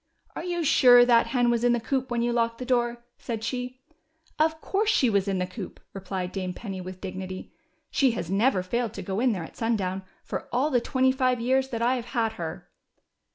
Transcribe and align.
Are 0.35 0.43
you 0.43 0.63
sure 0.63 1.05
that 1.05 1.27
hen 1.27 1.51
was 1.51 1.63
in 1.63 1.73
the 1.73 1.79
coop 1.79 2.09
when 2.09 2.23
you 2.23 2.33
locked 2.33 2.57
the 2.57 2.65
door?" 2.65 3.05
said 3.27 3.43
she. 3.43 3.81
Of 4.39 4.59
course 4.59 4.89
she 4.89 5.11
was 5.11 5.27
in 5.27 5.37
the 5.37 5.45
coop," 5.45 5.79
replied 5.93 6.31
Dame_ 6.31 6.53
Penny 6.55 6.81
with 6.81 6.99
dignity. 6.99 7.53
She 7.91 8.09
has 8.13 8.27
never 8.27 8.63
failed 8.63 8.93
to 8.95 9.03
go 9.03 9.19
in 9.19 9.31
there 9.31 9.43
at 9.43 9.55
sundown 9.57 10.01
for 10.23 10.49
all 10.51 10.71
the 10.71 10.81
twenty 10.81 11.11
five 11.11 11.39
years 11.39 11.69
that 11.69 11.83
I've 11.83 12.05
had 12.17 12.31
her." 12.41 12.67